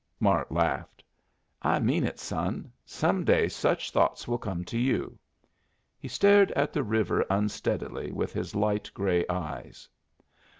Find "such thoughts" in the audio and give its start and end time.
3.47-4.27